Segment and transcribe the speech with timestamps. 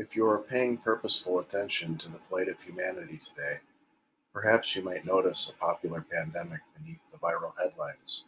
[0.00, 3.58] If you are paying purposeful attention to the plight of humanity today,
[4.32, 8.22] perhaps you might notice a popular pandemic beneath the viral headlines.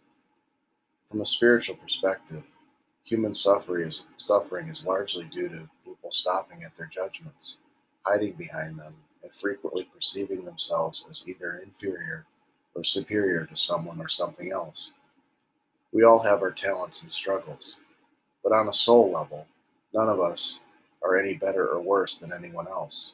[1.09, 2.43] From a spiritual perspective,
[3.05, 7.59] human suffering is, suffering is largely due to people stopping at their judgments,
[8.03, 12.27] hiding behind them, and frequently perceiving themselves as either inferior
[12.75, 14.91] or superior to someone or something else.
[15.93, 17.77] We all have our talents and struggles,
[18.43, 19.47] but on a soul level,
[19.95, 20.59] none of us
[21.03, 23.13] are any better or worse than anyone else.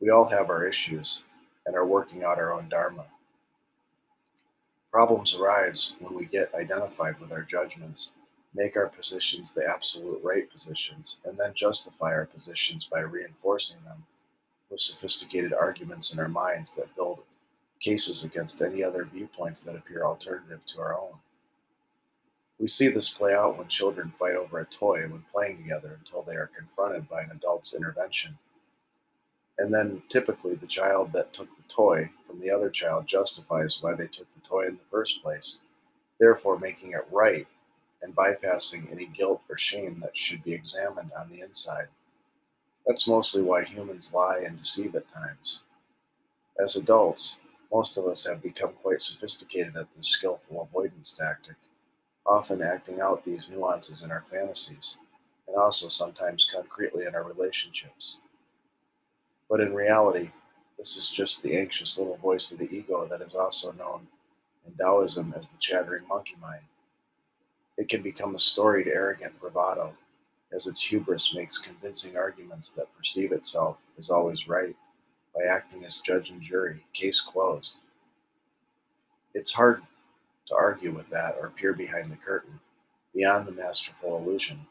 [0.00, 1.22] We all have our issues
[1.66, 3.04] and are working out our own dharma.
[4.90, 8.10] Problems arise when we get identified with our judgments,
[8.54, 14.04] make our positions the absolute right positions, and then justify our positions by reinforcing them
[14.70, 17.20] with sophisticated arguments in our minds that build
[17.80, 21.12] cases against any other viewpoints that appear alternative to our own.
[22.58, 26.22] We see this play out when children fight over a toy when playing together until
[26.22, 28.36] they are confronted by an adult's intervention.
[29.58, 33.94] And then typically the child that took the toy from the other child justifies why
[33.94, 35.60] they took the toy in the first place,
[36.18, 37.46] therefore making it right
[38.02, 41.88] and bypassing any guilt or shame that should be examined on the inside.
[42.86, 45.60] That's mostly why humans lie and deceive at times.
[46.60, 47.36] As adults,
[47.72, 51.56] most of us have become quite sophisticated at this skillful avoidance tactic
[52.28, 54.98] often acting out these nuances in our fantasies,
[55.46, 58.18] and also sometimes concretely in our relationships.
[59.48, 60.30] But in reality,
[60.76, 64.06] this is just the anxious little voice of the ego that is also known
[64.66, 66.62] in Taoism as the chattering monkey mind.
[67.78, 69.94] It can become a storied, arrogant bravado,
[70.52, 74.76] as its hubris makes convincing arguments that perceive itself as always right
[75.34, 77.80] by acting as judge and jury, case closed.
[79.34, 79.82] It's hard
[80.48, 82.58] to argue with that or peer behind the curtain,
[83.14, 84.66] beyond the masterful illusion.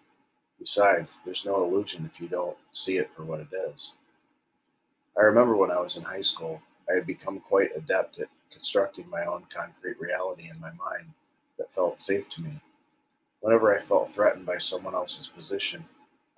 [0.60, 3.94] Besides, there's no illusion if you don't see it for what it is.
[5.18, 9.10] I remember when I was in high school, I had become quite adept at constructing
[9.10, 11.14] my own concrete reality in my mind
[11.58, 12.60] that felt safe to me.
[13.42, 15.86] Whenever I felt threatened by someone else's position,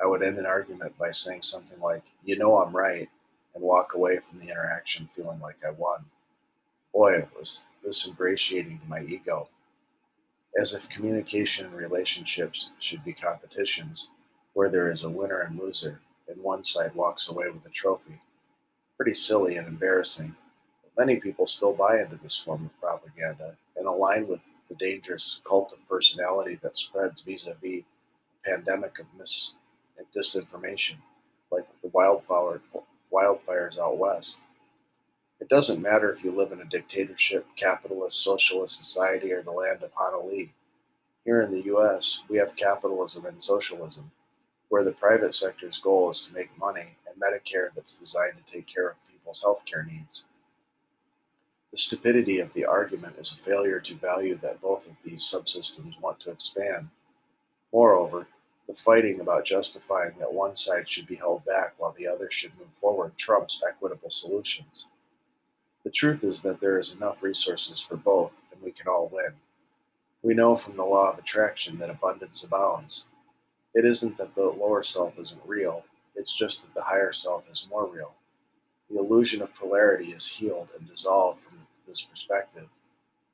[0.04, 3.10] I would end an argument by saying something like, You know I'm right,
[3.56, 6.06] and walk away from the interaction feeling like I won.
[6.94, 9.48] Boy, it was this ingratiating to my ego,
[10.60, 14.10] as if communication and relationships should be competitions
[14.54, 18.20] where there is a winner and loser, and one side walks away with a trophy.
[18.98, 20.36] Pretty silly and embarrassing,
[20.84, 25.42] but many people still buy into this form of propaganda and align with the dangerous
[25.48, 27.84] cult of personality that spreads vis a vis
[28.46, 29.54] a pandemic of mis
[29.98, 30.96] and disinformation,
[31.52, 32.62] like the wildfire,
[33.12, 34.46] wildfires out west.
[35.40, 39.84] It doesn't matter if you live in a dictatorship, capitalist, socialist society, or the land
[39.84, 40.50] of Honolulu.
[41.24, 44.12] Here in the US, we have capitalism and socialism,
[44.68, 48.68] where the private sector's goal is to make money and Medicare that's designed to take
[48.68, 50.26] care of people's healthcare needs.
[51.72, 56.00] The stupidity of the argument is a failure to value that both of these subsystems
[56.02, 56.90] want to expand.
[57.72, 58.28] Moreover,
[58.68, 62.58] the fighting about justifying that one side should be held back while the other should
[62.60, 64.88] move forward trumps equitable solutions.
[65.84, 69.34] The truth is that there is enough resources for both, and we can all win.
[70.22, 73.06] We know from the law of attraction that abundance abounds.
[73.74, 75.84] It isn't that the lower self isn't real,
[76.16, 78.14] it's just that the higher self is more real.
[78.90, 82.68] The illusion of polarity is healed and dissolved from this perspective.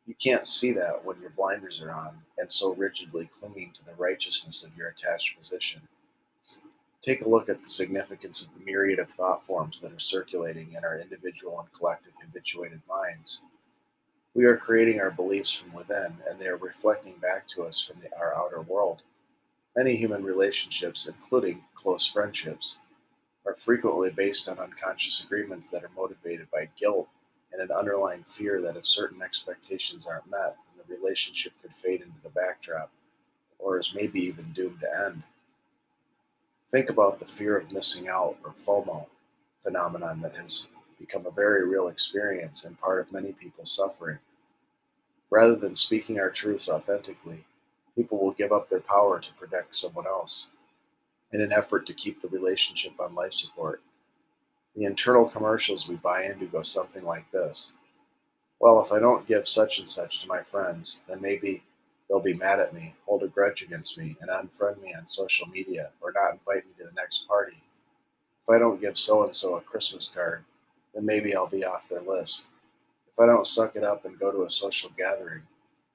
[0.05, 3.95] You can't see that when your blinders are on and so rigidly clinging to the
[3.95, 5.81] righteousness of your attached position.
[7.05, 10.73] Take a look at the significance of the myriad of thought forms that are circulating
[10.73, 13.41] in our individual and collective habituated minds.
[14.33, 18.01] We are creating our beliefs from within, and they are reflecting back to us from
[18.01, 19.03] the, our outer world.
[19.77, 22.79] Many human relationships, including close friendships,
[23.45, 27.07] are frequently based on unconscious agreements that are motivated by guilt
[27.53, 32.01] and an underlying fear that if certain expectations aren't met, then the relationship could fade
[32.01, 32.89] into the backdrop,
[33.59, 35.21] or is maybe even doomed to end.
[36.71, 39.05] Think about the fear of missing out or FOMO
[39.61, 40.67] phenomenon that has
[40.99, 44.19] become a very real experience and part of many people's suffering.
[45.29, 47.43] Rather than speaking our truths authentically,
[47.95, 50.47] people will give up their power to protect someone else
[51.31, 53.81] in an effort to keep the relationship on life support.
[54.75, 57.73] The internal commercials we buy into go something like this
[58.59, 61.63] Well, if I don't give such and such to my friends, then maybe
[62.07, 65.47] They'll be mad at me, hold a grudge against me, and unfriend me on social
[65.47, 67.57] media or not invite me to the next party.
[68.43, 70.43] If I don't give so and so a Christmas card,
[70.93, 72.49] then maybe I'll be off their list.
[73.11, 75.41] If I don't suck it up and go to a social gathering,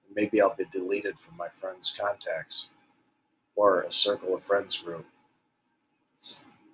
[0.05, 2.71] then maybe I'll be deleted from my friends' contacts
[3.55, 5.06] or a circle of friends group.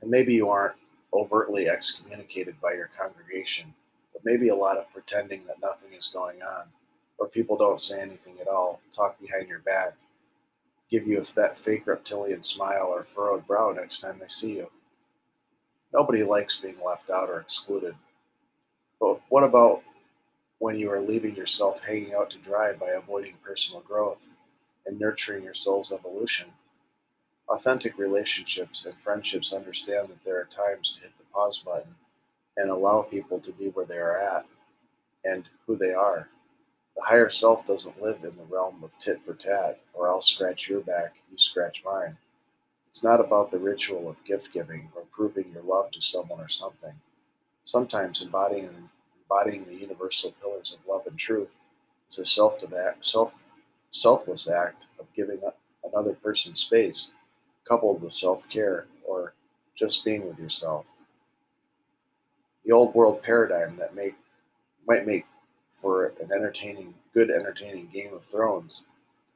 [0.00, 0.76] And maybe you aren't
[1.12, 3.74] overtly excommunicated by your congregation,
[4.12, 6.64] but maybe a lot of pretending that nothing is going on,
[7.18, 9.94] or people don't say anything at all, talk behind your back,
[10.90, 14.70] give you that fake reptilian smile or furrowed brow next time they see you.
[15.92, 17.94] Nobody likes being left out or excluded.
[19.00, 19.82] But what about
[20.58, 24.26] when you are leaving yourself hanging out to dry by avoiding personal growth
[24.86, 26.46] and nurturing your soul's evolution?
[27.48, 31.94] Authentic relationships and friendships understand that there are times to hit the pause button
[32.56, 34.44] and allow people to be where they are at
[35.24, 36.28] and who they are.
[36.96, 40.68] The higher self doesn't live in the realm of tit for tat, or I'll scratch
[40.68, 42.16] your back, you scratch mine.
[42.88, 46.48] It's not about the ritual of gift giving or proving your love to someone or
[46.48, 46.94] something.
[47.64, 48.88] Sometimes embodying,
[49.22, 51.56] embodying the universal pillars of love and truth
[52.08, 52.56] is a self,
[53.00, 53.34] self,
[53.90, 55.40] selfless act of giving
[55.84, 57.10] another person space,
[57.68, 59.34] coupled with self care or
[59.74, 60.86] just being with yourself.
[62.64, 64.14] The old world paradigm that make,
[64.88, 65.26] might make
[65.86, 68.86] for an entertaining, good entertaining Game of Thrones,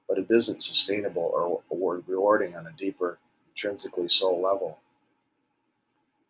[0.09, 3.21] but it isn't sustainable or, rewarding on a deeper,
[3.55, 4.81] intrinsically soul level.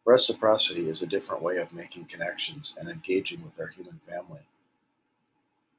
[0.04, 4.42] Reciprocity is a different way of making connections and engaging with our human family.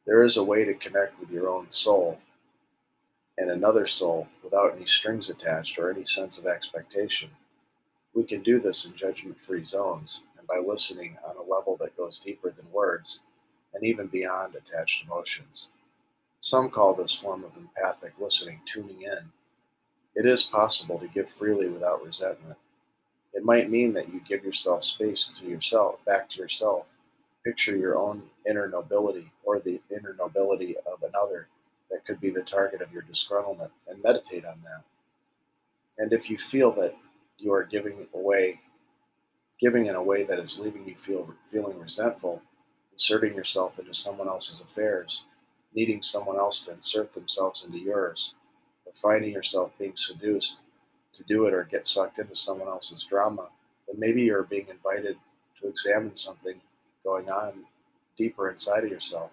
[0.08, 2.18] There is a way to connect with your own soul
[3.38, 7.30] and another soul without any strings attached or any sense of expectation.
[8.16, 11.96] We can do this in judgment free zones and by listening on a level that
[11.96, 13.20] goes deeper than words
[13.74, 15.70] and even beyond attached emotions.
[16.40, 19.32] Some call this form of empathic listening tuning in.
[20.16, 22.58] It is possible to give freely without resentment.
[23.34, 26.86] It might mean that you give yourself space to yourself, back to yourself.
[27.46, 31.48] Picture your own inner nobility or the inner nobility of another
[31.90, 34.84] that could be the target of your disgruntlement and meditate on that.
[35.98, 36.96] And if you feel that
[37.38, 38.60] you are giving away,
[39.60, 42.42] giving in a way that is leaving you feel feeling resentful,
[42.92, 45.24] inserting yourself into someone else's affairs,
[45.74, 48.36] needing someone else to insert themselves into yours,
[48.86, 50.64] or finding yourself being seduced
[51.14, 53.50] to do it or get sucked into someone else's drama,
[53.88, 55.18] then maybe you're being invited
[55.60, 56.60] to examine something
[57.04, 57.66] going on
[58.18, 59.32] deeper inside of yourself.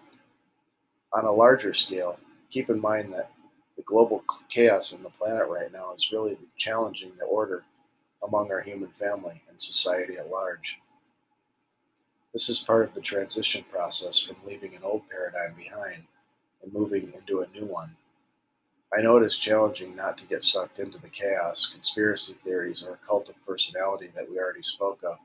[1.13, 2.19] On a larger scale,
[2.49, 3.31] keep in mind that
[3.77, 7.63] the global chaos on the planet right now is really challenging the order
[8.27, 10.77] among our human family and society at large.
[12.39, 16.03] This is part of the transition process from leaving an old paradigm behind
[16.63, 17.93] and moving into a new one.
[18.97, 22.97] I know it is challenging not to get sucked into the chaos, conspiracy theories, or
[23.05, 25.17] cult of personality that we already spoke of,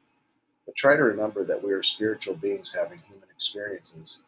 [0.66, 4.18] but try to remember that we are spiritual beings having human experiences.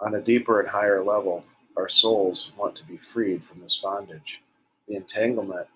[0.00, 1.44] On a deeper and higher level,
[1.76, 4.40] our souls want to be freed from this bondage.
[4.88, 5.66] The entanglement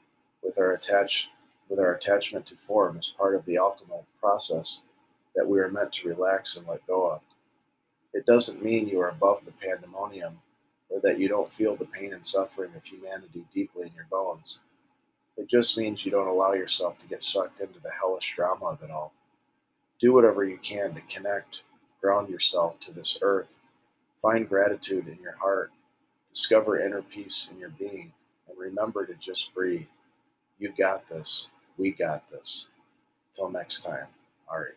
[0.42, 1.28] with our attach
[1.68, 4.80] with our attachment to form is part of the alchemical process
[5.34, 7.20] that we are meant to relax and let go of.
[8.12, 10.38] It doesn't mean you are above the pandemonium
[10.88, 14.60] or that you don't feel the pain and suffering of humanity deeply in your bones.
[15.36, 18.82] It just means you don't allow yourself to get sucked into the hellish drama of
[18.82, 19.12] it all.
[19.98, 21.62] Do whatever you can to connect,
[22.00, 23.58] ground yourself to this earth,
[24.22, 25.72] find gratitude in your heart,
[26.32, 28.12] discover inner peace in your being,
[28.48, 29.86] and remember to just breathe.
[30.58, 31.48] You got this.
[31.78, 32.68] We got this.
[33.32, 34.06] Till next time,
[34.48, 34.74] Ari.